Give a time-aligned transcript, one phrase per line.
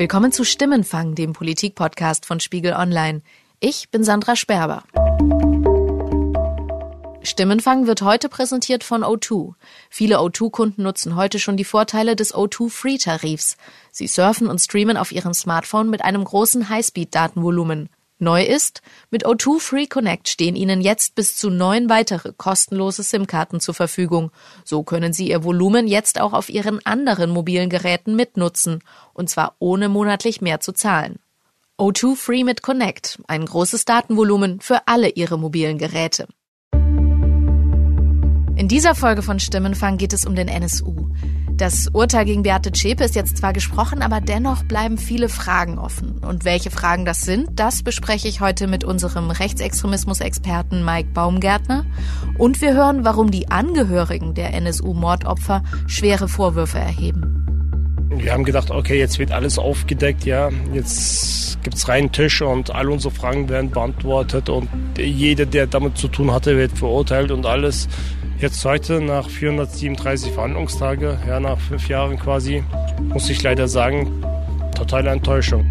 [0.00, 3.20] Willkommen zu Stimmenfang, dem Politik-Podcast von Spiegel Online.
[3.60, 4.82] Ich bin Sandra Sperber.
[7.22, 9.52] Stimmenfang wird heute präsentiert von O2.
[9.90, 13.58] Viele O2-Kunden nutzen heute schon die Vorteile des O2-Free-Tarifs.
[13.92, 17.90] Sie surfen und streamen auf ihrem Smartphone mit einem großen Highspeed-Datenvolumen.
[18.20, 23.60] Neu ist, mit O2 Free Connect stehen Ihnen jetzt bis zu neun weitere kostenlose SIM-Karten
[23.60, 24.30] zur Verfügung.
[24.64, 28.82] So können Sie Ihr Volumen jetzt auch auf Ihren anderen mobilen Geräten mitnutzen,
[29.14, 31.18] und zwar ohne monatlich mehr zu zahlen.
[31.78, 36.28] O2 Free mit Connect, ein großes Datenvolumen für alle Ihre mobilen Geräte.
[38.60, 41.08] In dieser Folge von Stimmenfang geht es um den NSU.
[41.56, 46.18] Das Urteil gegen Beate Zschäpe ist jetzt zwar gesprochen, aber dennoch bleiben viele Fragen offen.
[46.18, 51.86] Und welche Fragen das sind, das bespreche ich heute mit unserem Rechtsextremismus-Experten Mike Baumgärtner.
[52.36, 57.40] Und wir hören, warum die Angehörigen der NSU-Mordopfer schwere Vorwürfe erheben.
[58.10, 62.74] Wir haben gedacht, okay, jetzt wird alles aufgedeckt, ja, jetzt gibt es reinen Tisch und
[62.74, 67.46] all unsere Fragen werden beantwortet und jeder, der damit zu tun hatte, wird verurteilt und
[67.46, 67.88] alles.
[68.40, 72.64] Jetzt heute, nach 437 Verhandlungstage, ja, nach fünf Jahren quasi,
[73.02, 74.24] muss ich leider sagen,
[74.74, 75.70] totale Enttäuschung.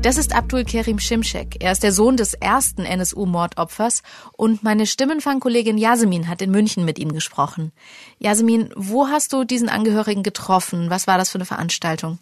[0.00, 1.56] Das ist Abdul Kerim Shimshek.
[1.58, 4.04] Er ist der Sohn des ersten NSU-Mordopfers
[4.36, 7.72] und meine Stimmenfangkollegin Yasemin hat in München mit ihm gesprochen.
[8.20, 10.90] Yasemin, wo hast du diesen Angehörigen getroffen?
[10.90, 12.20] Was war das für eine Veranstaltung?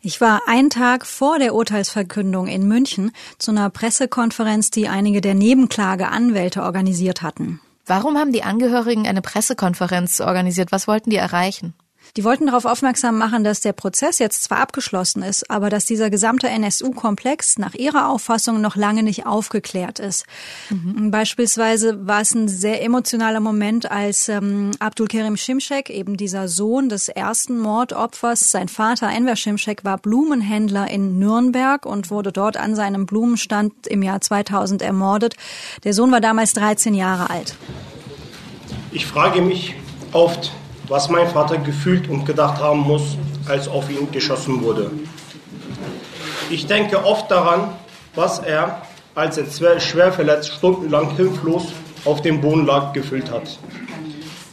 [0.00, 5.34] Ich war einen Tag vor der Urteilsverkündung in München zu einer Pressekonferenz, die einige der
[5.34, 7.60] Nebenklageanwälte organisiert hatten.
[7.86, 10.72] Warum haben die Angehörigen eine Pressekonferenz organisiert?
[10.72, 11.74] Was wollten die erreichen?
[12.16, 16.10] Die wollten darauf aufmerksam machen, dass der Prozess jetzt zwar abgeschlossen ist, aber dass dieser
[16.10, 20.26] gesamte NSU-Komplex nach ihrer Auffassung noch lange nicht aufgeklärt ist.
[20.68, 21.10] Mhm.
[21.10, 26.90] Beispielsweise war es ein sehr emotionaler Moment, als ähm, Abdul Kerim Shimshek, eben dieser Sohn
[26.90, 32.74] des ersten Mordopfers, sein Vater Enver Shimshek war Blumenhändler in Nürnberg und wurde dort an
[32.74, 35.36] seinem Blumenstand im Jahr 2000 ermordet.
[35.84, 37.56] Der Sohn war damals 13 Jahre alt.
[38.94, 39.74] Ich frage mich
[40.12, 40.52] oft,
[40.88, 43.16] was mein Vater gefühlt und gedacht haben muss,
[43.48, 44.90] als auf ihn geschossen wurde.
[46.50, 47.70] Ich denke oft daran,
[48.14, 48.82] was er,
[49.14, 51.72] als er schwer verletzt stundenlang hilflos
[52.04, 53.58] auf dem Boden lag, gefühlt hat.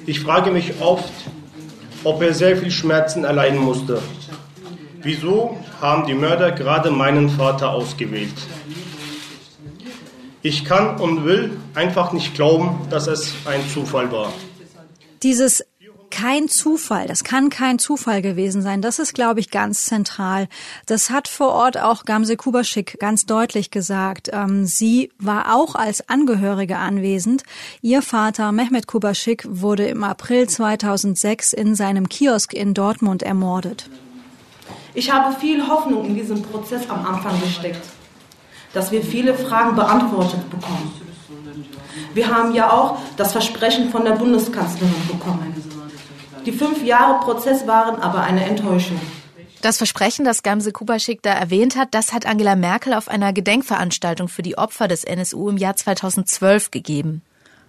[0.05, 1.11] Ich frage mich oft,
[2.05, 4.01] ob er sehr viel Schmerzen erleiden musste.
[5.01, 8.35] Wieso haben die Mörder gerade meinen Vater ausgewählt?
[10.41, 14.31] Ich kann und will einfach nicht glauben, dass es ein Zufall war.
[15.21, 15.65] Dieses
[16.11, 18.81] kein Zufall, das kann kein Zufall gewesen sein.
[18.81, 20.47] Das ist, glaube ich, ganz zentral.
[20.85, 24.29] Das hat vor Ort auch Gamse Kubaschik ganz deutlich gesagt.
[24.31, 27.43] Ähm, sie war auch als Angehörige anwesend.
[27.81, 33.89] Ihr Vater Mehmet Kubaschik wurde im April 2006 in seinem Kiosk in Dortmund ermordet.
[34.93, 37.98] Ich habe viel Hoffnung in diesen Prozess am Anfang gesteckt
[38.73, 40.93] dass wir viele Fragen beantwortet bekommen.
[42.13, 45.55] Wir haben ja auch das Versprechen von der Bundeskanzlerin bekommen.
[46.45, 48.99] Die fünf Jahre Prozess waren aber eine Enttäuschung.
[49.61, 54.29] Das Versprechen, das Gamse Kubaschik da erwähnt hat, das hat Angela Merkel auf einer Gedenkveranstaltung
[54.29, 57.21] für die Opfer des NSU im Jahr 2012 gegeben.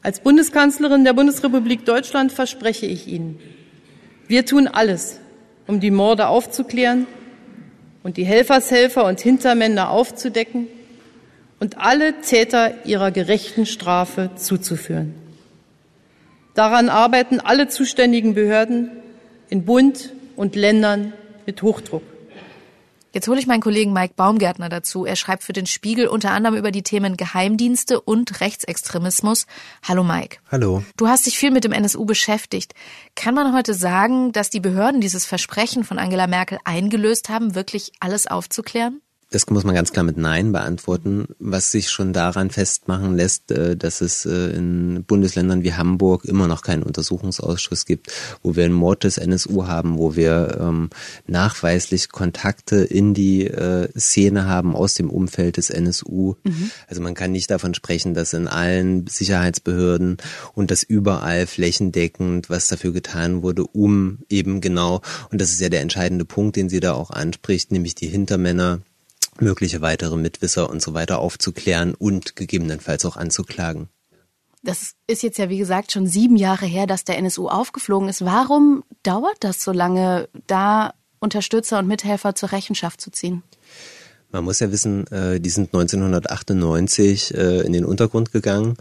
[0.03, 3.41] Als Bundeskanzlerin der Bundesrepublik Deutschland verspreche ich Ihnen,
[4.29, 5.19] wir tun alles,
[5.67, 7.09] um die Morde aufzuklären
[8.05, 10.69] und die Helfershelfer und Hintermänner aufzudecken
[11.61, 15.15] und alle Täter ihrer gerechten Strafe zuzuführen.
[16.55, 18.91] Daran arbeiten alle zuständigen Behörden
[19.49, 21.13] in Bund und Ländern
[21.47, 22.03] mit Hochdruck.
[23.13, 25.05] Jetzt hole ich meinen Kollegen Mike Baumgärtner dazu.
[25.05, 29.47] Er schreibt für den Spiegel unter anderem über die Themen Geheimdienste und Rechtsextremismus.
[29.83, 30.39] Hallo Mike.
[30.51, 30.85] Hallo.
[30.97, 32.73] Du hast dich viel mit dem NSU beschäftigt.
[33.17, 37.91] Kann man heute sagen, dass die Behörden dieses Versprechen von Angela Merkel eingelöst haben, wirklich
[37.99, 39.03] alles aufzuklären?
[39.31, 43.77] Das muss man ganz klar mit Nein beantworten, was sich schon daran festmachen lässt, äh,
[43.77, 48.75] dass es äh, in Bundesländern wie Hamburg immer noch keinen Untersuchungsausschuss gibt, wo wir einen
[48.75, 50.91] Mord des NSU haben, wo wir ähm,
[51.29, 56.35] nachweislich Kontakte in die äh, Szene haben aus dem Umfeld des NSU.
[56.43, 56.73] Mhm.
[56.89, 60.17] Also man kann nicht davon sprechen, dass in allen Sicherheitsbehörden
[60.55, 65.69] und das überall flächendeckend, was dafür getan wurde, um eben genau, und das ist ja
[65.69, 68.81] der entscheidende Punkt, den sie da auch anspricht, nämlich die Hintermänner
[69.41, 73.89] mögliche weitere Mitwisser und so weiter aufzuklären und gegebenenfalls auch anzuklagen.
[74.63, 78.25] Das ist jetzt ja, wie gesagt, schon sieben Jahre her, dass der NSU aufgeflogen ist.
[78.25, 83.43] Warum dauert das so lange, da Unterstützer und Mithelfer zur Rechenschaft zu ziehen?
[84.33, 88.77] Man muss ja wissen, äh, die sind 1998 äh, in den Untergrund gegangen.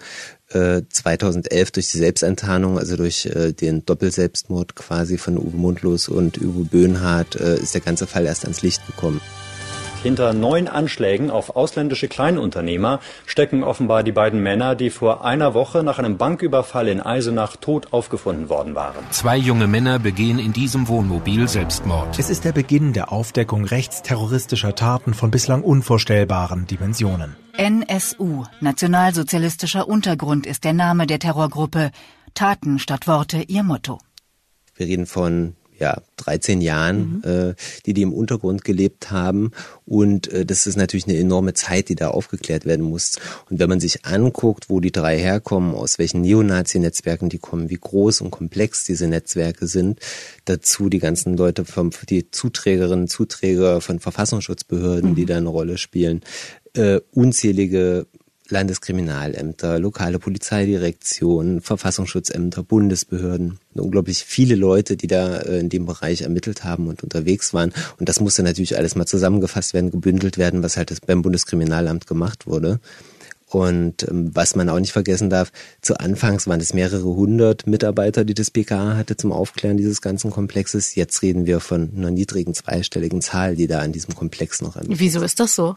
[0.51, 6.65] 2011 durch die Selbstenttarnung, also durch äh, den Doppelselbstmord quasi von Uwe Mundlos und Uwe
[6.65, 9.21] Böhnhardt, äh, ist der ganze Fall erst ans Licht gekommen.
[10.01, 15.83] Hinter neun Anschlägen auf ausländische Kleinunternehmer stecken offenbar die beiden Männer, die vor einer Woche
[15.83, 19.03] nach einem Banküberfall in Eisenach tot aufgefunden worden waren.
[19.11, 22.17] Zwei junge Männer begehen in diesem Wohnmobil Selbstmord.
[22.17, 27.35] Es ist der Beginn der Aufdeckung rechtsterroristischer Taten von bislang unvorstellbaren Dimensionen.
[27.57, 31.91] NSU, Nationalsozialistischer Untergrund, ist der Name der Terrorgruppe.
[32.35, 33.99] Taten statt Worte ihr Motto.
[34.75, 37.49] Wir reden von ja, 13 Jahren, mhm.
[37.49, 37.53] äh,
[37.85, 39.51] die die im Untergrund gelebt haben.
[39.85, 43.15] Und äh, das ist natürlich eine enorme Zeit, die da aufgeklärt werden muss.
[43.49, 47.79] Und wenn man sich anguckt, wo die drei herkommen, aus welchen Neonazi-Netzwerken die kommen, wie
[47.79, 49.99] groß und komplex diese Netzwerke sind,
[50.45, 55.15] dazu die ganzen Leute vom, die Zuträgerinnen, Zuträger von Verfassungsschutzbehörden, mhm.
[55.15, 56.21] die da eine Rolle spielen,
[56.73, 58.05] äh, unzählige
[58.49, 63.59] Landeskriminalämter, lokale Polizeidirektionen, Verfassungsschutzämter, Bundesbehörden.
[63.75, 67.73] Unglaublich viele Leute, die da äh, in dem Bereich ermittelt haben und unterwegs waren.
[67.99, 72.47] Und das musste natürlich alles mal zusammengefasst werden, gebündelt werden, was halt beim Bundeskriminalamt gemacht
[72.47, 72.79] wurde.
[73.49, 75.51] Und ähm, was man auch nicht vergessen darf,
[75.81, 80.29] zu Anfangs waren es mehrere hundert Mitarbeiter, die das BKA hatte zum Aufklären dieses ganzen
[80.29, 80.93] Komplexes.
[80.95, 84.99] Jetzt reden wir von einer niedrigen zweistelligen Zahl, die da an diesem Komplex noch ermittelt.
[84.99, 85.75] Wieso ist das so?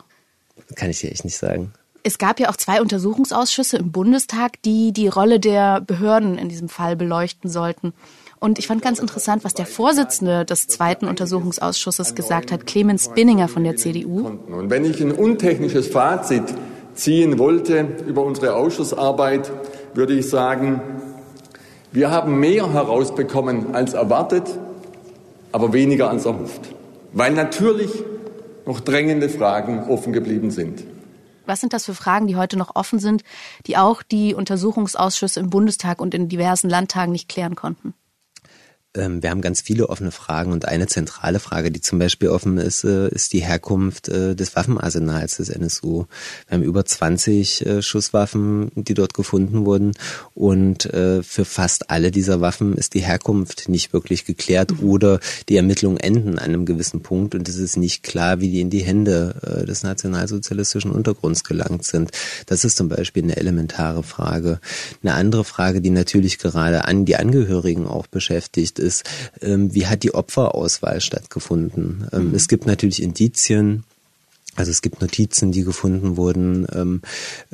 [0.75, 1.73] Kann ich dir echt nicht sagen.
[2.05, 6.69] Es gab ja auch zwei Untersuchungsausschüsse im Bundestag, die die Rolle der Behörden in diesem
[6.69, 7.93] Fall beleuchten sollten.
[8.41, 13.47] Und ich fand ganz interessant, was der Vorsitzende des zweiten Untersuchungsausschusses gesagt hat, Clemens Binninger
[13.47, 14.27] von der CDU.
[14.49, 16.43] Und wenn ich ein untechnisches Fazit
[16.95, 19.53] ziehen wollte über unsere Ausschussarbeit,
[19.95, 20.81] würde ich sagen,
[21.93, 24.59] wir haben mehr herausbekommen als erwartet,
[25.53, 26.75] aber weniger als erhofft.
[27.13, 27.91] Weil natürlich
[28.67, 30.83] noch drängende Fragen offen geblieben sind.
[31.47, 33.23] Was sind das für Fragen, die heute noch offen sind,
[33.67, 37.95] die auch die Untersuchungsausschüsse im Bundestag und in diversen Landtagen nicht klären konnten?
[38.95, 42.59] Ähm, wir haben ganz viele offene Fragen und eine zentrale Frage, die zum Beispiel offen
[42.59, 46.05] ist, äh, ist die Herkunft äh, des Waffenarsenals des NSU.
[46.49, 49.93] Wir haben über 20 äh, Schusswaffen, die dort gefunden wurden
[50.35, 54.89] und für fast alle dieser Waffen ist die Herkunft nicht wirklich geklärt mhm.
[54.89, 58.61] oder die Ermittlungen enden an einem gewissen Punkt und es ist nicht klar, wie die
[58.61, 62.11] in die Hände des nationalsozialistischen Untergrunds gelangt sind.
[62.47, 64.61] Das ist zum Beispiel eine elementare Frage.
[65.03, 69.05] Eine andere Frage, die natürlich gerade an die Angehörigen auch beschäftigt, ist,
[69.41, 72.09] ähm, wie hat die Opferauswahl stattgefunden.
[72.13, 72.35] Ähm, mhm.
[72.35, 73.85] Es gibt natürlich Indizien,
[74.55, 77.01] also es gibt Notizen, die gefunden wurden, ähm,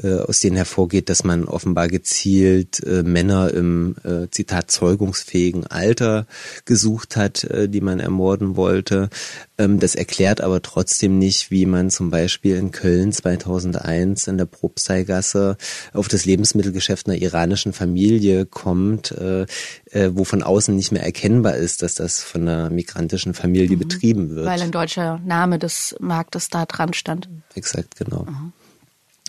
[0.03, 6.27] äh, aus denen hervorgeht, dass man offenbar gezielt äh, Männer im äh, Zitat zeugungsfähigen Alter
[6.65, 9.11] gesucht hat, äh, die man ermorden wollte.
[9.59, 14.47] Ähm, das erklärt aber trotzdem nicht, wie man zum Beispiel in Köln 2001 in der
[14.47, 15.57] Propsteigasse
[15.93, 19.47] auf das Lebensmittelgeschäft einer iranischen Familie kommt, äh,
[19.91, 23.81] äh, wo von außen nicht mehr erkennbar ist, dass das von einer migrantischen Familie mhm.
[23.81, 24.47] betrieben wird.
[24.47, 27.29] Weil ein deutscher Name des Marktes da dran stand.
[27.55, 28.25] Exakt, genau.
[28.25, 28.53] Mhm.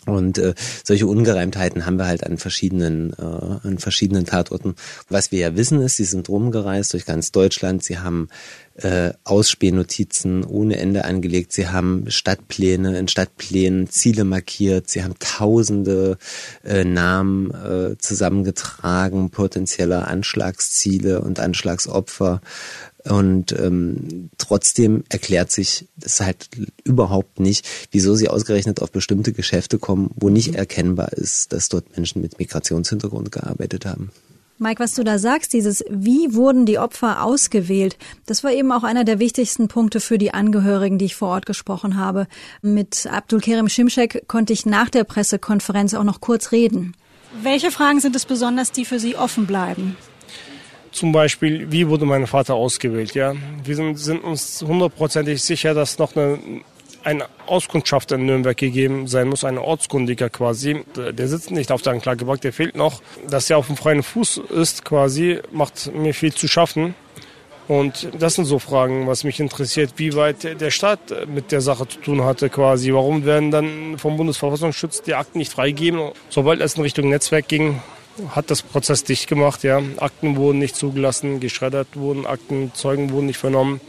[0.05, 0.53] Und äh,
[0.83, 4.75] solche Ungereimtheiten haben wir halt an verschiedenen, äh, an verschiedenen Tatorten.
[5.09, 7.83] Was wir ja wissen ist, sie sind rumgereist durch ganz Deutschland.
[7.83, 8.29] Sie haben
[8.75, 11.51] äh, Ausspähnotizen ohne Ende angelegt.
[11.51, 14.89] Sie haben Stadtpläne, in Stadtplänen Ziele markiert.
[14.89, 16.17] Sie haben tausende
[16.63, 22.41] äh, Namen äh, zusammengetragen, potenzieller Anschlagsziele und Anschlagsopfer.
[23.05, 26.49] Und ähm, trotzdem erklärt sich das halt
[26.83, 31.95] überhaupt nicht, wieso sie ausgerechnet auf bestimmte Geschäfte kommen, wo nicht erkennbar ist, dass dort
[31.95, 34.11] Menschen mit Migrationshintergrund gearbeitet haben.
[34.61, 38.83] Mike, was du da sagst, dieses Wie wurden die Opfer ausgewählt, das war eben auch
[38.83, 42.27] einer der wichtigsten Punkte für die Angehörigen, die ich vor Ort gesprochen habe.
[42.61, 46.93] Mit Abdul Kerim Shimshek konnte ich nach der Pressekonferenz auch noch kurz reden.
[47.41, 49.95] Welche Fragen sind es besonders, die für Sie offen bleiben?
[50.91, 53.13] Zum Beispiel, wie wurde mein Vater ausgewählt?
[53.13, 56.39] Ja, wir sind, sind uns hundertprozentig sicher, dass noch eine
[57.03, 60.83] ein Auskundschafter in Nürnberg gegeben sein muss, ein Ortskundiger quasi.
[60.95, 63.01] Der sitzt nicht auf der Anklagebank, der fehlt noch.
[63.27, 66.95] Dass er auf dem freien Fuß ist quasi, macht mir viel zu schaffen.
[67.67, 71.87] Und das sind so Fragen, was mich interessiert, wie weit der Staat mit der Sache
[71.87, 72.91] zu tun hatte quasi.
[72.93, 76.11] Warum werden dann vom Bundesverfassungsschutz die Akten nicht freigegeben?
[76.29, 77.79] Sobald es in Richtung Netzwerk ging,
[78.29, 79.63] hat das Prozess dicht gemacht.
[79.63, 79.81] Ja.
[79.97, 83.81] Akten wurden nicht zugelassen, geschreddert wurden Akten, Zeugen wurden nicht vernommen.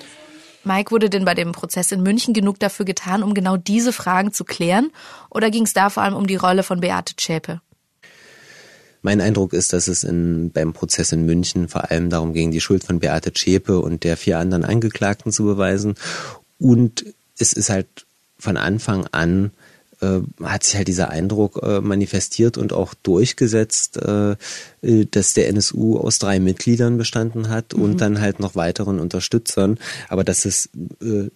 [0.62, 4.33] Mike, wurde denn bei dem Prozess in München genug dafür getan, um genau diese Fragen
[4.33, 4.91] zu klären?
[5.31, 7.61] Oder ging es da vor allem um die Rolle von Beate Zschäpe?
[9.03, 12.61] Mein Eindruck ist, dass es in, beim Prozess in München vor allem darum ging, die
[12.61, 15.95] Schuld von Beate Zschäpe und der vier anderen Angeklagten zu beweisen.
[16.59, 17.07] Und
[17.39, 18.07] es ist halt
[18.39, 19.53] von Anfang an
[20.00, 24.33] äh, hat sich halt dieser Eindruck äh, manifestiert und auch durchgesetzt, äh,
[24.83, 27.83] äh dass der NSU aus drei Mitgliedern bestanden hat mhm.
[27.83, 29.78] und dann halt noch weiteren Unterstützern,
[30.09, 30.69] aber dass es
[31.02, 31.30] äh,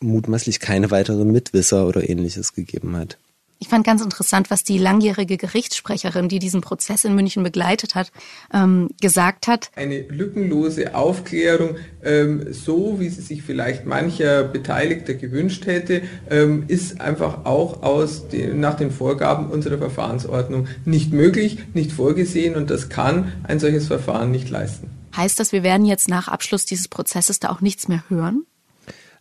[0.00, 3.18] mutmaßlich keine weiteren Mitwisser oder ähnliches gegeben hat.
[3.64, 8.12] Ich fand ganz interessant, was die langjährige Gerichtssprecherin, die diesen Prozess in München begleitet hat,
[8.52, 9.70] ähm, gesagt hat.
[9.74, 17.00] Eine lückenlose Aufklärung, ähm, so wie sie sich vielleicht mancher Beteiligter gewünscht hätte, ähm, ist
[17.00, 22.90] einfach auch aus den, nach den Vorgaben unserer Verfahrensordnung nicht möglich, nicht vorgesehen und das
[22.90, 24.90] kann ein solches Verfahren nicht leisten.
[25.16, 28.44] Heißt das, wir werden jetzt nach Abschluss dieses Prozesses da auch nichts mehr hören?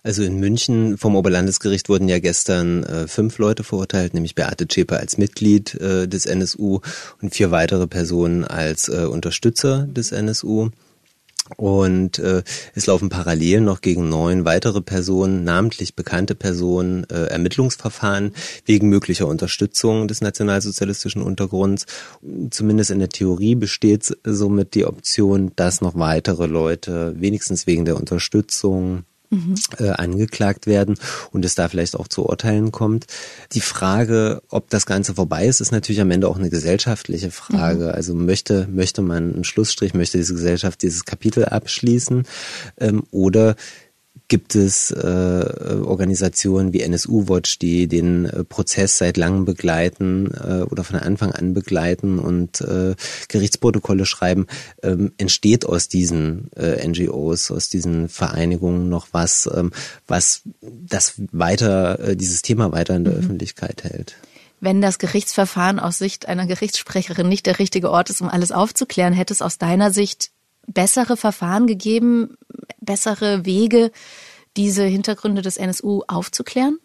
[0.06, 4.98] Also in München vom Oberlandesgericht wurden ja gestern äh, fünf Leute verurteilt, nämlich Beate Zschäpe
[4.98, 6.82] als Mitglied äh, des NSU
[7.22, 10.72] und vier weitere Personen als äh, Unterstützer des NSU.
[11.56, 12.44] Und äh,
[12.76, 18.34] es laufen parallel noch gegen neun weitere Personen, namentlich bekannte Personen, äh, Ermittlungsverfahren
[18.66, 21.86] wegen möglicher Unterstützung des nationalsozialistischen Untergrunds.
[22.50, 27.98] Zumindest in der Theorie besteht somit die Option, dass noch weitere Leute wenigstens wegen der
[27.98, 29.56] Unterstützung mhm.
[29.80, 30.96] äh, angeklagt werden
[31.32, 33.06] und es da vielleicht auch zu Urteilen kommt.
[33.54, 37.86] Die Frage, ob das Ganze vorbei ist, ist natürlich am Ende auch eine gesellschaftliche Frage.
[37.86, 37.90] Mhm.
[37.90, 42.24] Also möchte, möchte man einen Schlussstrich, möchte diese Gesellschaft dieses Kapitel abschließen
[42.80, 43.56] ähm, oder
[44.34, 44.96] gibt es äh,
[45.86, 51.32] Organisationen wie NSU Watch, die den äh, Prozess seit langem begleiten äh, oder von Anfang
[51.34, 52.96] an begleiten und äh,
[53.28, 54.48] Gerichtsprotokolle schreiben.
[54.82, 59.70] Ähm, entsteht aus diesen äh, NGOs, aus diesen Vereinigungen noch was, ähm,
[60.08, 63.20] was das weiter, äh, dieses Thema weiter in der mhm.
[63.20, 64.16] Öffentlichkeit hält?
[64.60, 69.14] Wenn das Gerichtsverfahren aus Sicht einer Gerichtssprecherin nicht der richtige Ort ist, um alles aufzuklären,
[69.14, 70.32] hätte es aus deiner Sicht
[70.68, 72.38] bessere Verfahren gegeben,
[72.80, 73.92] bessere Wege,
[74.58, 76.78] diese Hintergründe des NSU aufzuklären?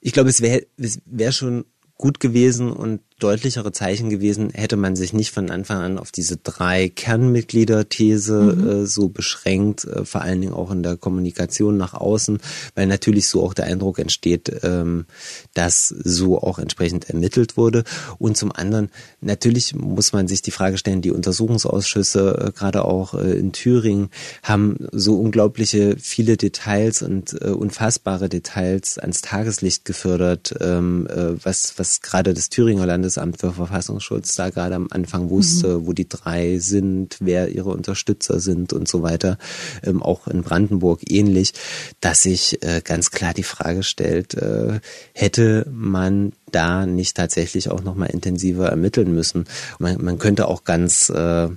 [0.00, 1.64] Ich glaube, es wäre wär schon
[1.96, 6.36] gut gewesen und deutlichere Zeichen gewesen, hätte man sich nicht von Anfang an auf diese
[6.36, 8.68] drei Kernmitglieder-These mhm.
[8.68, 12.38] äh, so beschränkt, äh, vor allen Dingen auch in der Kommunikation nach außen,
[12.74, 15.06] weil natürlich so auch der Eindruck entsteht, ähm,
[15.54, 17.84] dass so auch entsprechend ermittelt wurde.
[18.18, 18.90] Und zum anderen,
[19.22, 24.10] natürlich muss man sich die Frage stellen, die Untersuchungsausschüsse, äh, gerade auch äh, in Thüringen,
[24.42, 31.78] haben so unglaubliche viele Details und äh, unfassbare Details ans Tageslicht gefördert, ähm, äh, was,
[31.78, 35.86] was gerade das Thüringer Land Landesamt für Verfassungsschutz da gerade am Anfang wusste, mhm.
[35.86, 39.38] wo die drei sind, wer ihre Unterstützer sind und so weiter.
[39.84, 41.52] Ähm, auch in Brandenburg ähnlich,
[42.00, 44.80] dass sich äh, ganz klar die Frage stellt, äh,
[45.14, 49.44] hätte man da nicht tatsächlich auch nochmal intensiver ermitteln müssen?
[49.78, 51.50] Man, man könnte auch ganz äh, äh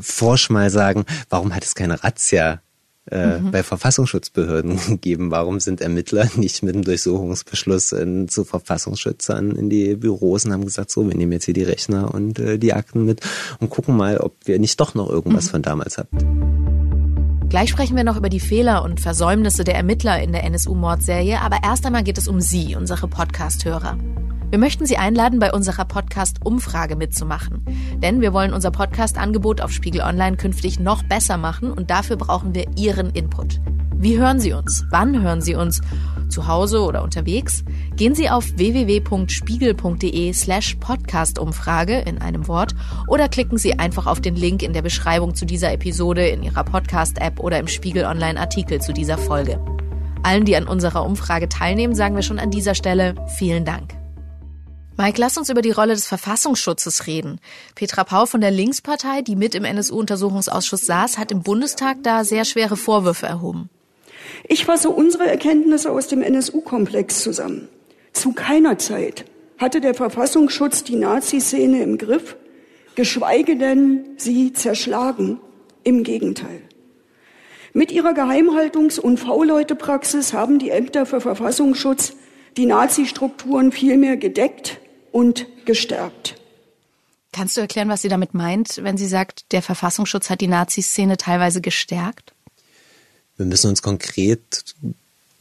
[0.00, 2.60] forsch mal sagen, warum hat es keine Razzia
[3.10, 3.50] äh, mhm.
[3.50, 5.30] bei Verfassungsschutzbehörden gegeben.
[5.30, 10.64] Warum sind Ermittler nicht mit einem Durchsuchungsbeschluss in, zu Verfassungsschützern in die Büros und haben
[10.64, 13.20] gesagt, so, wir nehmen jetzt hier die Rechner und äh, die Akten mit
[13.60, 15.50] und gucken mal, ob wir nicht doch noch irgendwas mhm.
[15.50, 16.60] von damals haben.
[17.48, 21.58] Gleich sprechen wir noch über die Fehler und Versäumnisse der Ermittler in der NSU-Mordserie, aber
[21.64, 23.98] erst einmal geht es um Sie, unsere Podcast-Hörer.
[24.50, 27.64] Wir möchten Sie einladen, bei unserer Podcast-Umfrage mitzumachen.
[28.02, 32.52] Denn wir wollen unser Podcast-Angebot auf Spiegel Online künftig noch besser machen und dafür brauchen
[32.52, 33.60] wir Ihren Input.
[33.94, 34.84] Wie hören Sie uns?
[34.90, 35.80] Wann hören Sie uns?
[36.30, 37.62] Zu Hause oder unterwegs?
[37.94, 42.74] Gehen Sie auf www.spiegel.de slash Podcast-Umfrage in einem Wort
[43.06, 46.64] oder klicken Sie einfach auf den Link in der Beschreibung zu dieser Episode in Ihrer
[46.64, 49.64] Podcast-App oder im Spiegel Online-Artikel zu dieser Folge.
[50.24, 53.99] Allen, die an unserer Umfrage teilnehmen, sagen wir schon an dieser Stelle vielen Dank.
[55.00, 57.40] Mike, lass uns über die Rolle des Verfassungsschutzes reden.
[57.74, 62.44] Petra Pau von der Linkspartei, die mit im NSU-Untersuchungsausschuss saß, hat im Bundestag da sehr
[62.44, 63.70] schwere Vorwürfe erhoben.
[64.46, 67.70] Ich fasse unsere Erkenntnisse aus dem NSU-Komplex zusammen.
[68.12, 69.24] Zu keiner Zeit
[69.56, 72.36] hatte der Verfassungsschutz die Nazi-Szene im Griff,
[72.94, 75.40] geschweige denn sie zerschlagen.
[75.82, 76.60] Im Gegenteil.
[77.72, 82.12] Mit ihrer Geheimhaltungs- und V-Leute-Praxis haben die Ämter für Verfassungsschutz
[82.58, 84.78] die Nazi-Strukturen vielmehr gedeckt
[85.12, 86.36] und gestärkt.
[87.32, 91.16] Kannst du erklären, was sie damit meint, wenn sie sagt, der Verfassungsschutz hat die Nazi-Szene
[91.16, 92.34] teilweise gestärkt?
[93.36, 94.74] Wir müssen uns konkret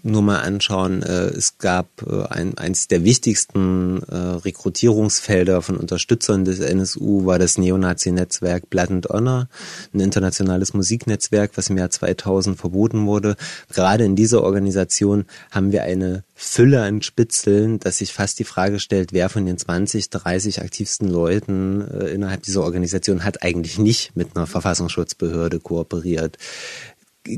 [0.03, 6.45] nur mal anschauen, äh, es gab äh, ein, eins der wichtigsten äh, Rekrutierungsfelder von Unterstützern
[6.45, 9.49] des NSU war das Neonazi-Netzwerk Blood and Honor,
[9.93, 13.35] ein internationales Musiknetzwerk, was im Jahr 2000 verboten wurde.
[13.73, 18.79] Gerade in dieser Organisation haben wir eine Fülle an Spitzeln, dass sich fast die Frage
[18.79, 24.15] stellt, wer von den 20, 30 aktivsten Leuten äh, innerhalb dieser Organisation hat eigentlich nicht
[24.15, 26.37] mit einer Verfassungsschutzbehörde kooperiert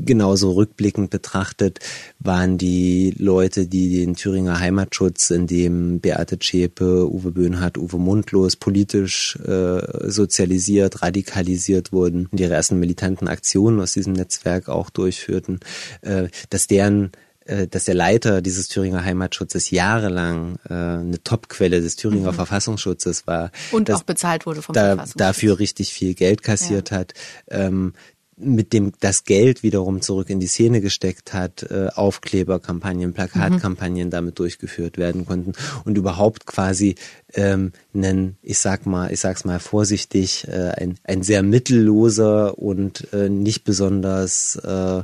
[0.00, 1.80] genauso rückblickend betrachtet
[2.18, 8.56] waren die Leute, die den Thüringer Heimatschutz, in dem Beate Zschäpe, Uwe Böhnhardt, Uwe Mundlos
[8.56, 15.60] politisch äh, sozialisiert, radikalisiert wurden und ihre ersten militanten Aktionen aus diesem Netzwerk auch durchführten,
[16.02, 17.12] äh, dass deren
[17.44, 22.36] äh, dass der Leiter dieses Thüringer Heimatschutzes jahrelang äh, eine Topquelle des Thüringer mhm.
[22.36, 23.50] Verfassungsschutzes war.
[23.72, 25.18] Und auch bezahlt wurde vom da, Verfassungsschutz.
[25.18, 26.98] Dafür richtig viel Geld kassiert ja.
[26.98, 27.14] hat.
[27.50, 27.94] Ähm,
[28.36, 34.10] mit dem das Geld wiederum zurück in die Szene gesteckt hat, äh, Aufkleberkampagnen, Plakatkampagnen mhm.
[34.10, 35.52] damit durchgeführt werden konnten
[35.84, 36.94] und überhaupt quasi
[37.34, 43.12] ähm, einen, ich sag mal, ich sag's mal vorsichtig, äh, ein, ein sehr mittelloser und
[43.12, 45.02] äh, nicht besonders äh,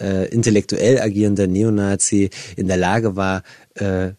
[0.00, 3.42] äh, intellektuell agierender Neonazi in der Lage war,
[3.74, 4.12] äh,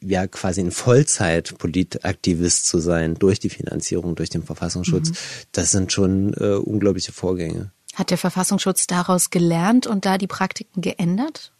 [0.00, 5.14] ja quasi ein Vollzeit-Politaktivist zu sein durch die Finanzierung, durch den Verfassungsschutz, mhm.
[5.52, 7.70] das sind schon äh, unglaubliche Vorgänge.
[7.94, 11.52] Hat der Verfassungsschutz daraus gelernt und da die Praktiken geändert?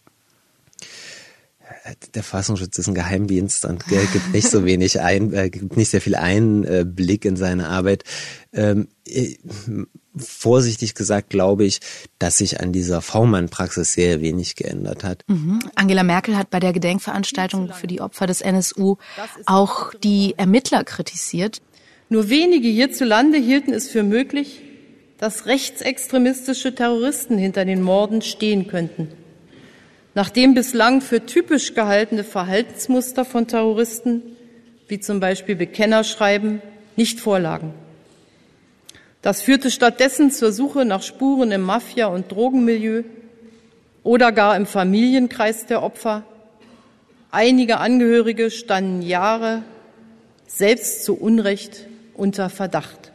[2.14, 6.00] der Verfassungsschutz ist ein Geheimdienst und gibt nicht so wenig ein, äh, gibt nicht sehr
[6.00, 8.04] viel Einblick in seine Arbeit.
[8.52, 9.36] Ähm, äh,
[10.16, 11.80] vorsichtig gesagt glaube ich,
[12.18, 15.24] dass sich an dieser V-Mann-Praxis sehr wenig geändert hat.
[15.26, 15.60] Mhm.
[15.74, 18.96] Angela Merkel hat bei der Gedenkveranstaltung für die Opfer des NSU
[19.46, 21.60] auch die Ermittler kritisiert.
[22.08, 24.62] Nur wenige hierzulande hielten es für möglich,
[25.18, 29.08] dass rechtsextremistische Terroristen hinter den Morden stehen könnten.
[30.14, 34.22] Nachdem bislang für typisch gehaltene Verhaltensmuster von Terroristen,
[34.86, 36.62] wie zum Beispiel Bekennerschreiben,
[36.96, 37.74] nicht vorlagen.
[39.22, 43.04] Das führte stattdessen zur Suche nach Spuren im Mafia- und Drogenmilieu
[44.02, 46.24] oder gar im Familienkreis der Opfer.
[47.30, 49.62] Einige Angehörige standen Jahre
[50.46, 53.13] selbst zu Unrecht unter Verdacht.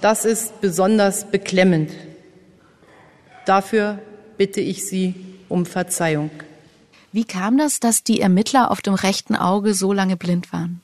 [0.00, 1.90] Das ist besonders beklemmend.
[3.46, 3.98] Dafür
[4.36, 5.14] bitte ich Sie
[5.48, 6.30] um Verzeihung.
[7.10, 10.80] Wie kam das, dass die Ermittler auf dem rechten Auge so lange blind waren?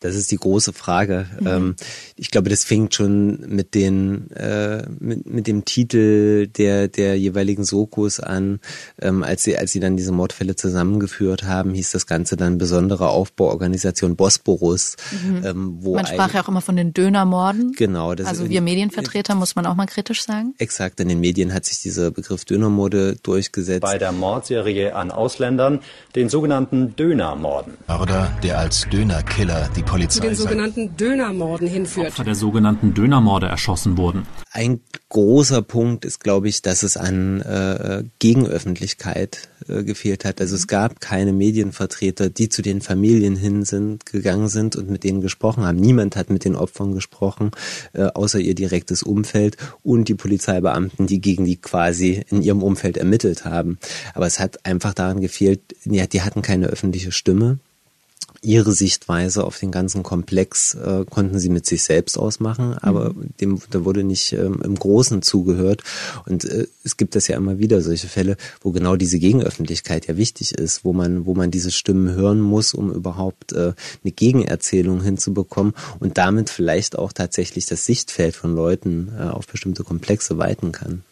[0.00, 1.26] Das ist die große Frage.
[1.40, 1.46] Mhm.
[1.46, 1.76] Ähm,
[2.16, 7.64] ich glaube, das fängt schon mit den äh, mit, mit dem Titel der der jeweiligen
[7.64, 8.60] Sokos an.
[9.00, 13.08] Ähm, als sie als sie dann diese Mordfälle zusammengeführt haben, hieß das Ganze dann besondere
[13.08, 14.96] Aufbauorganisation Bosporus.
[15.10, 15.44] Mhm.
[15.44, 17.72] Ähm, wo man sprach ja auch immer von den Dönermorden.
[17.76, 18.14] Genau.
[18.14, 20.54] Das also wir Medienvertreter muss man auch mal kritisch sagen.
[20.58, 21.00] Exakt.
[21.00, 23.82] In den Medien hat sich dieser Begriff Dönermorde durchgesetzt.
[23.82, 25.80] Bei der Mordserie an Ausländern,
[26.14, 27.74] den sogenannten Dönermorden.
[27.86, 32.08] Mörder, der als Dönerkiller die Polizei zu den sogenannten Dönermorden hinführt.
[32.08, 34.22] Opfer der sogenannten Dönermorde erschossen wurden.
[34.52, 40.40] Ein großer Punkt ist, glaube ich, dass es an äh, Gegenöffentlichkeit äh, gefehlt hat.
[40.40, 45.02] Also es gab keine Medienvertreter, die zu den Familien hin sind, gegangen sind und mit
[45.02, 45.78] denen gesprochen haben.
[45.78, 47.50] Niemand hat mit den Opfern gesprochen,
[47.92, 52.96] äh, außer ihr direktes Umfeld und die Polizeibeamten, die gegen die quasi in ihrem Umfeld
[52.96, 53.78] ermittelt haben.
[54.14, 57.58] Aber es hat einfach daran gefehlt, ja, die hatten keine öffentliche Stimme
[58.42, 63.30] ihre Sichtweise auf den ganzen Komplex äh, konnten sie mit sich selbst ausmachen, aber mhm.
[63.40, 65.82] dem da wurde nicht ähm, im Großen zugehört.
[66.26, 70.16] Und äh, es gibt das ja immer wieder solche Fälle, wo genau diese Gegenöffentlichkeit ja
[70.16, 73.74] wichtig ist, wo man wo man diese Stimmen hören muss, um überhaupt äh,
[74.04, 79.84] eine Gegenerzählung hinzubekommen und damit vielleicht auch tatsächlich das Sichtfeld von Leuten äh, auf bestimmte
[79.84, 81.02] Komplexe weiten kann.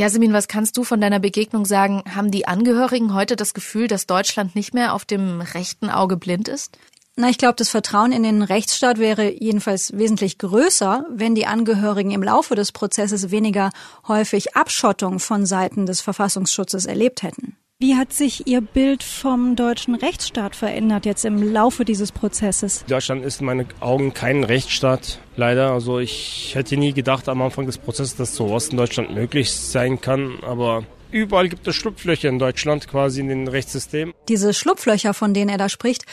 [0.00, 2.02] Jasmin, was kannst du von deiner Begegnung sagen?
[2.14, 6.48] Haben die Angehörigen heute das Gefühl, dass Deutschland nicht mehr auf dem rechten Auge blind
[6.48, 6.78] ist?
[7.16, 12.12] Na, ich glaube, das Vertrauen in den Rechtsstaat wäre jedenfalls wesentlich größer, wenn die Angehörigen
[12.12, 13.72] im Laufe des Prozesses weniger
[14.08, 17.58] häufig Abschottung von Seiten des Verfassungsschutzes erlebt hätten.
[17.82, 22.84] Wie hat sich Ihr Bild vom deutschen Rechtsstaat verändert jetzt im Laufe dieses Prozesses?
[22.86, 25.72] Deutschland ist in meinen Augen kein Rechtsstaat, leider.
[25.72, 29.98] Also ich hätte nie gedacht am Anfang des Prozesses, dass sowas in Deutschland möglich sein
[29.98, 34.12] kann, aber überall gibt es Schlupflöcher in Deutschland, quasi in den Rechtssystem.
[34.28, 36.04] Diese Schlupflöcher, von denen er da spricht,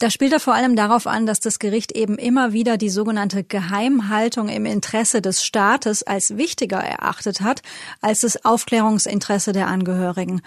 [0.00, 3.44] da spielt er vor allem darauf an, dass das Gericht eben immer wieder die sogenannte
[3.44, 7.62] Geheimhaltung im Interesse des Staates als wichtiger erachtet hat
[8.02, 10.42] als das Aufklärungsinteresse der Angehörigen.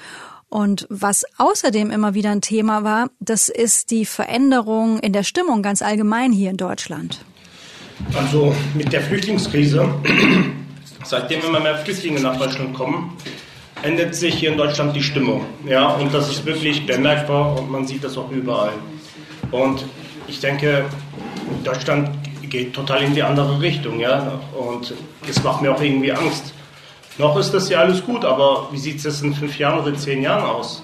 [0.49, 5.61] Und was außerdem immer wieder ein Thema war, das ist die Veränderung in der Stimmung
[5.61, 7.25] ganz allgemein hier in Deutschland.
[8.15, 9.89] Also mit der Flüchtlingskrise,
[11.03, 13.17] seitdem immer mehr Flüchtlinge nach Deutschland kommen,
[13.81, 15.45] ändert sich hier in Deutschland die Stimmung.
[15.65, 18.73] Ja, und das ist wirklich bemerkbar und man sieht das auch überall.
[19.51, 19.85] Und
[20.27, 20.85] ich denke,
[21.63, 22.09] Deutschland
[22.49, 23.99] geht total in die andere Richtung.
[23.99, 24.93] Ja, und
[25.27, 26.53] es macht mir auch irgendwie Angst.
[27.17, 30.21] Noch ist das ja alles gut, aber wie sieht es in fünf Jahren oder zehn
[30.21, 30.83] Jahren aus?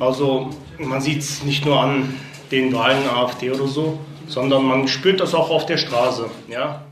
[0.00, 2.14] Also man sieht es nicht nur an
[2.50, 6.28] den Wahlen AfD oder so, sondern man spürt das auch auf der Straße.
[6.48, 6.82] Ja?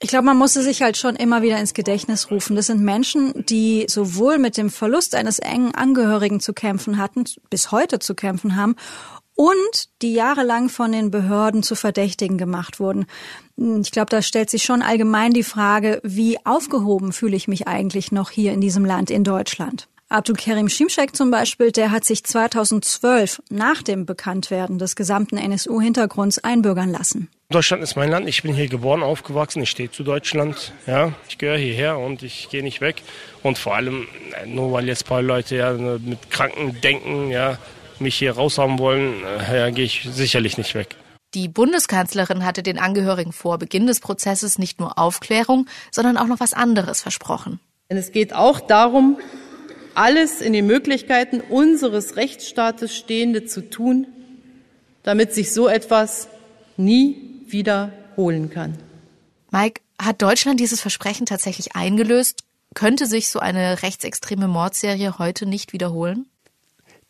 [0.00, 2.54] Ich glaube, man muss es sich halt schon immer wieder ins Gedächtnis rufen.
[2.54, 7.72] Das sind Menschen, die sowohl mit dem Verlust eines engen Angehörigen zu kämpfen hatten, bis
[7.72, 8.76] heute zu kämpfen haben,
[9.38, 13.06] und die jahrelang von den Behörden zu Verdächtigen gemacht wurden.
[13.56, 18.10] Ich glaube, da stellt sich schon allgemein die Frage, wie aufgehoben fühle ich mich eigentlich
[18.10, 19.86] noch hier in diesem Land, in Deutschland?
[20.08, 26.38] Abdul Kerim Shimshek zum Beispiel, der hat sich 2012 nach dem Bekanntwerden des gesamten NSU-Hintergrunds
[26.42, 27.28] einbürgern lassen.
[27.50, 28.28] Deutschland ist mein Land.
[28.28, 29.62] Ich bin hier geboren, aufgewachsen.
[29.62, 30.72] Ich stehe zu Deutschland.
[30.86, 33.02] Ja, ich gehöre hierher und ich gehe nicht weg.
[33.42, 34.08] Und vor allem,
[34.42, 37.58] äh, nur weil jetzt ein paar Leute ja mit kranken Denken, ja,
[38.00, 40.96] mich hier raushaben wollen, äh, gehe ich sicherlich nicht weg.
[41.34, 46.40] Die Bundeskanzlerin hatte den Angehörigen vor Beginn des Prozesses nicht nur Aufklärung, sondern auch noch
[46.40, 47.60] was anderes versprochen.
[47.90, 49.18] Denn es geht auch darum,
[49.94, 54.06] alles in den Möglichkeiten unseres Rechtsstaates Stehende zu tun,
[55.02, 56.28] damit sich so etwas
[56.76, 58.78] nie wiederholen kann.
[59.50, 62.44] Mike, hat Deutschland dieses Versprechen tatsächlich eingelöst?
[62.74, 66.26] Könnte sich so eine rechtsextreme Mordserie heute nicht wiederholen?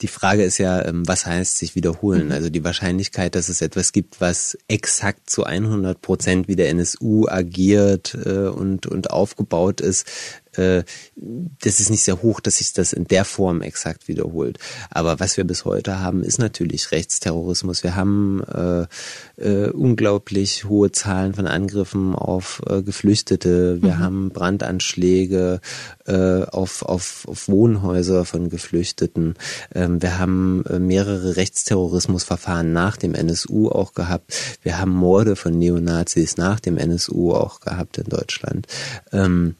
[0.01, 2.27] Die Frage ist ja, ähm, was heißt sich wiederholen?
[2.27, 2.33] Mhm.
[2.33, 7.27] Also die Wahrscheinlichkeit, dass es etwas gibt, was exakt zu 100 Prozent wie der NSU
[7.29, 10.07] agiert äh, und, und aufgebaut ist,
[10.59, 10.85] äh,
[11.62, 14.59] das ist nicht sehr hoch, dass sich das in der Form exakt wiederholt.
[14.90, 17.83] Aber was wir bis heute haben, ist natürlich Rechtsterrorismus.
[17.83, 18.87] Wir haben äh,
[19.42, 23.83] äh, unglaublich hohe Zahlen von Angriffen auf äh, Geflüchtete.
[23.83, 23.99] Wir mhm.
[23.99, 25.61] haben Brandanschläge
[26.07, 29.35] äh, auf, auf, auf Wohnhäuser von Geflüchteten.
[29.75, 34.35] Ähm, wir haben äh, mehrere Rechtsterrorismusverfahren nach dem NSU auch gehabt.
[34.62, 38.66] Wir haben Morde von Neonazis nach dem NSU auch gehabt in Deutschland.
[39.12, 39.57] Ähm,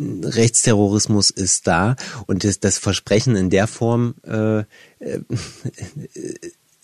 [0.00, 4.64] Rechtsterrorismus ist da und das, das Versprechen in der Form äh, äh,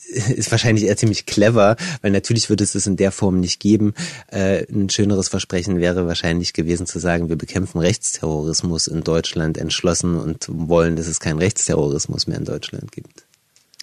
[0.08, 3.94] ist wahrscheinlich eher ziemlich clever, weil natürlich würde es es in der Form nicht geben.
[4.28, 10.16] Äh, ein schöneres Versprechen wäre wahrscheinlich gewesen zu sagen, wir bekämpfen Rechtsterrorismus in Deutschland entschlossen
[10.18, 13.24] und wollen, dass es keinen Rechtsterrorismus mehr in Deutschland gibt.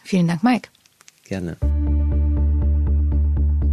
[0.03, 0.69] Vielen Dank, Mike.
[1.23, 1.57] Gerne.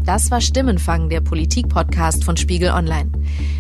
[0.09, 3.13] Das war Stimmenfang, der Politik-Podcast von Spiegel Online.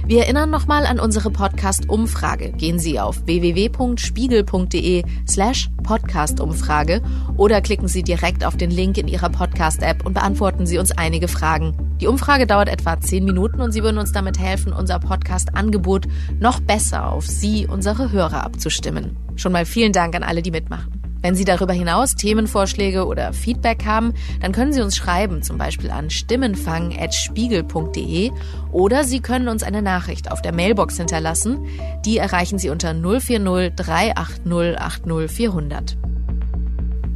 [0.06, 2.52] Wir erinnern nochmal an unsere Podcast-Umfrage.
[2.52, 7.02] Gehen Sie auf www.spiegel.de slash Podcast-Umfrage
[7.36, 11.28] oder klicken Sie direkt auf den Link in Ihrer Podcast-App und beantworten Sie uns einige
[11.28, 11.76] Fragen.
[12.00, 16.06] Die Umfrage dauert etwa zehn Minuten und Sie würden uns damit helfen, unser Podcast-Angebot
[16.40, 19.18] noch besser auf Sie, unsere Hörer, abzustimmen.
[19.36, 20.97] Schon mal vielen Dank an alle, die mitmachen.
[21.20, 25.90] Wenn Sie darüber hinaus Themenvorschläge oder Feedback haben, dann können Sie uns schreiben, zum Beispiel
[25.90, 28.30] an stimmenfang.spiegel.de
[28.72, 31.66] oder Sie können uns eine Nachricht auf der Mailbox hinterlassen.
[32.04, 35.96] Die erreichen Sie unter 040 380 80 400.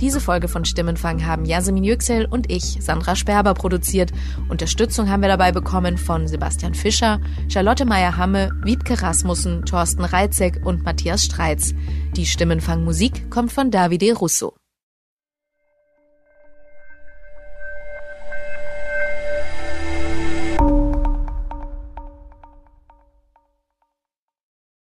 [0.02, 4.10] Diese Folge von Stimmenfang haben Jasmin Yüksel und ich, Sandra Sperber, produziert.
[4.48, 10.82] Unterstützung haben wir dabei bekommen von Sebastian Fischer, Charlotte Meyer-Hamme, Wiebke Rasmussen, Thorsten Reitzek und
[10.82, 11.72] Matthias Streitz.
[12.16, 14.56] Die Stimmenfang-Musik kommt von Davide Russo.